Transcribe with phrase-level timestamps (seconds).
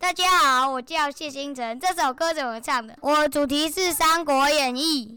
[0.00, 1.78] 大家好，我叫谢星辰。
[1.78, 2.96] 这首歌怎么唱的？
[3.00, 5.16] 我主题是《三国演义》。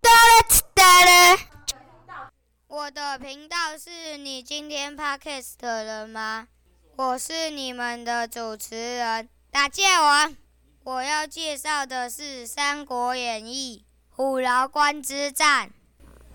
[2.68, 6.48] 我的频道是你今天 podcast 的人吗？
[6.96, 10.36] 我是你们的主持人打剑王。
[10.84, 13.84] 我要介绍的是《三国演义》
[14.16, 15.72] 虎牢关之战。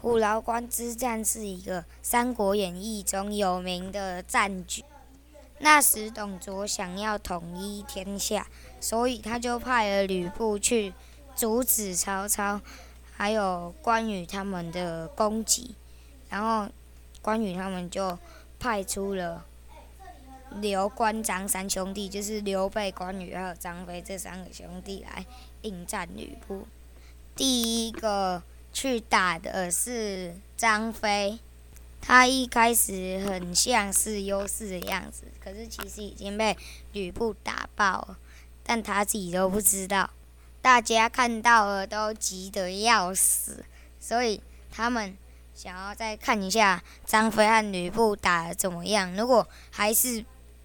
[0.03, 4.83] 虎牢关之战是一个《三国演义》中有名的战局。
[5.61, 8.49] 那时董卓想要统一天下，
[8.81, 10.93] 所以他就派了吕布去
[11.37, 12.61] 阻止曹操，
[13.13, 15.77] 还有关羽他们的攻击。
[16.29, 16.69] 然后
[17.23, 18.19] 关羽他们就
[18.59, 19.47] 派出了
[20.57, 25.25] 刘关张三兄弟，就是刘备、关羽还有张飞这三个兄弟来
[25.61, 26.67] 应战吕布。
[27.37, 28.43] 第一个。
[28.73, 31.39] 去打的是张飞，
[32.01, 36.57] 他一开始很像是优势的样子，可是其实已经被
[36.93, 38.19] 吕布打爆了，
[38.65, 40.11] 但他自己都不知道。
[40.61, 43.65] 大家看到了都急得要死，
[44.01, 45.17] 所以他们
[45.55, 49.15] 想要再看一下张飞和吕布打的怎么样。
[49.17, 50.25] 如果还是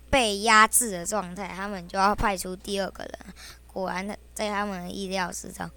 [0.10, 3.20] 被压制的状态，他们就要派出第二个人。
[3.66, 5.70] 果然，在他们的意料之中。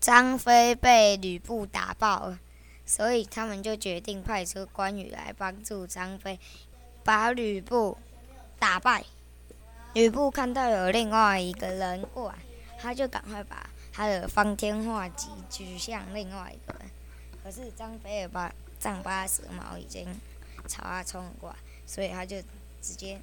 [0.00, 2.38] 张飞被吕布打爆了，
[2.84, 6.38] 所以他们就决定派出关羽来帮助张飞，
[7.02, 7.96] 把吕布
[8.58, 9.04] 打败。
[9.94, 12.36] 吕布看到有另外一个人过来，
[12.78, 16.90] 他就赶快把他的方天画戟举向另外一个人。
[17.42, 20.06] 可是张飞也把丈八蛇矛已经
[20.68, 22.36] 朝他冲了过来，所以他就
[22.82, 23.18] 直接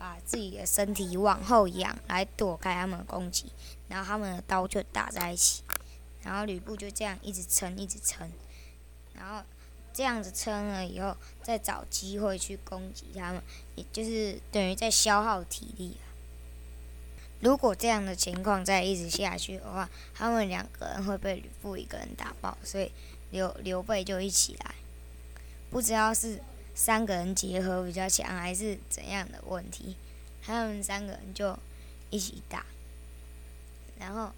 [0.00, 3.52] 把自己的身体往后仰来躲开他们的攻击，
[3.86, 5.62] 然后他们的刀就打在一起。
[6.22, 8.30] 然后吕布就这样一直撑，一直撑，
[9.12, 9.44] 然后
[9.92, 13.42] 这样子撑了以后，再找机会去攻击他们，
[13.74, 16.08] 也就是等于在消耗体力啊。
[17.40, 22.90] 如果这样的情况再一直下去的话，他们两个人会被吕布一个人打爆，所以
[23.30, 24.74] 刘刘备就一起来。
[25.70, 26.42] 不知道是
[26.74, 29.96] 三个人结合比较强，还是怎样的问题，
[30.42, 31.58] 他们三个人就
[32.10, 32.64] 一起打，
[33.98, 34.32] 然后。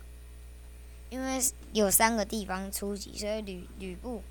[1.11, 1.39] 因为
[1.75, 4.23] 有三个地方出击，所以吕吕布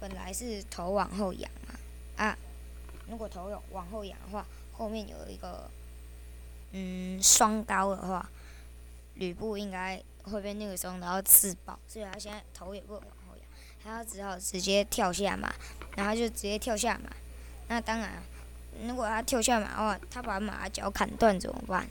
[0.00, 1.74] 本来是头往后仰嘛，
[2.16, 2.38] 啊，
[3.06, 5.70] 如果头有往后仰的话，后面有一个
[6.72, 8.26] 嗯双刀的话，
[9.16, 13.46] 吕布应该会被那个双刀刺爆，所以他现在头也不能往后仰，
[13.82, 15.54] 他只好直接跳下马，
[15.94, 17.14] 然后就直接跳下马。
[17.68, 18.22] 那当然，
[18.86, 21.88] 如果他跳下马的话，他把马脚砍断怎么办？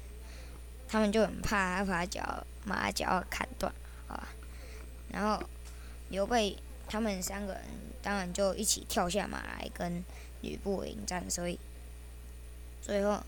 [0.88, 3.74] 他们就很怕他把脚马脚砍断。
[4.08, 4.28] 啊
[5.12, 5.44] 然后
[6.10, 6.58] 刘备
[6.88, 7.62] 他们三个人
[8.02, 10.04] 当然就一起跳下马来跟
[10.42, 11.60] 吕布迎战，所以
[12.82, 13.24] 最后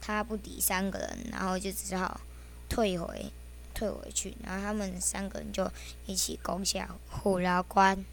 [0.00, 2.20] 他不敌三个人，然后就只好
[2.68, 3.32] 退回
[3.74, 4.34] 退回去。
[4.44, 5.70] 然后他们三个人就
[6.06, 8.04] 一起攻下虎牢关。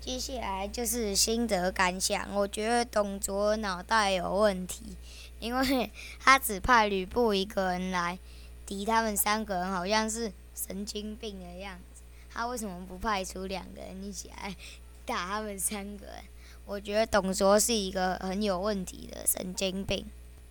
[0.00, 4.96] 接下来就是心得感想，我觉得董卓脑袋有问题，
[5.38, 8.18] 因为他只派吕布一个人来
[8.64, 12.02] 敌他们三个人，好像是神经病的样子。
[12.32, 14.56] 他为什么不派出两个人一起来
[15.04, 16.24] 打他们三个人？
[16.64, 20.06] 我觉得董卓是一个很有问题的神经病，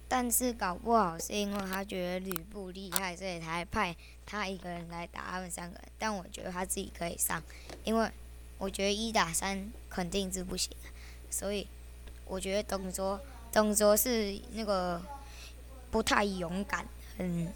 [0.07, 3.95] 但是搞不好是因为他觉得吕布厉害，所以才派
[4.27, 5.87] 他一个人来打他们三个人。
[5.97, 7.41] 但我觉得他自己可以上，
[7.83, 8.11] 因为
[8.59, 10.71] 我觉得一打三肯定是不行，
[11.31, 11.65] 所以
[12.25, 13.19] 我觉得董卓
[13.51, 15.01] 董卓是那个
[15.89, 16.85] 不太勇敢，
[17.17, 17.51] 很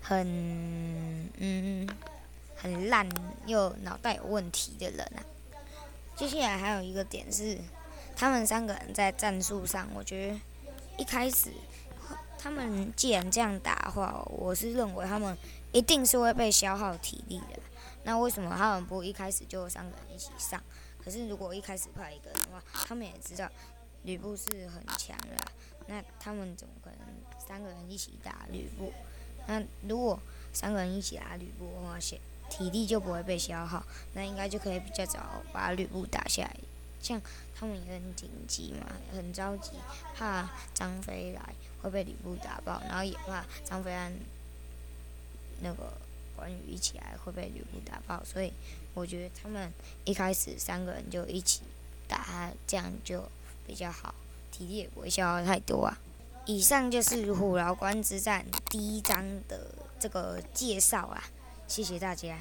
[0.00, 1.86] 很嗯。
[2.62, 3.08] 很烂
[3.46, 5.24] 又脑袋有问题的人啊！
[6.14, 7.56] 接下来还有一个点是，
[8.14, 10.38] 他们三个人在战术上，我觉得
[10.98, 11.48] 一开始
[12.38, 15.34] 他们既然这样打的话，我是认为他们
[15.72, 17.58] 一定是会被消耗体力的。
[18.04, 20.62] 那为什么他们不一开始就三个人一起上？
[21.02, 23.48] 可是如果一开始派一个人的话，他们也知道
[24.02, 25.36] 吕布是很强的，
[25.86, 26.98] 那他们怎么可能
[27.38, 28.92] 三个人一起打吕布？
[29.46, 30.18] 那如果
[30.52, 32.18] 三个人一起打吕布的话，先。
[32.50, 33.80] 体力就不会被消耗，
[34.12, 36.56] 那应该就可以比较早把吕布打下来。
[37.00, 37.22] 像
[37.54, 39.70] 他们也很紧急嘛，很着急，
[40.16, 43.92] 怕张飞来会被吕布打爆，然后也怕张飞
[45.60, 45.92] 那个
[46.40, 48.50] 关羽一起来会被吕布打爆，所以
[48.94, 49.70] 我觉得他们
[50.06, 51.60] 一开始三个人就一起
[52.08, 53.22] 打，这样就
[53.66, 54.14] 比较好，
[54.50, 55.98] 体力也不会消耗太多啊。
[56.46, 59.66] 以上就是虎牢关之战第一章的
[59.98, 61.22] 这个介绍啊。
[61.68, 62.26] 谢谢大家。